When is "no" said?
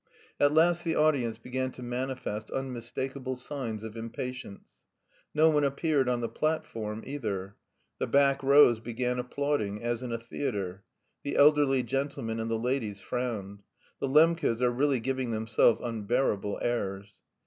5.31-5.51